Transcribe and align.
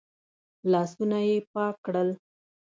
لاسونه 0.71 1.19
يې 1.27 1.37
پاک 1.53 1.75
کړل. 1.85 2.09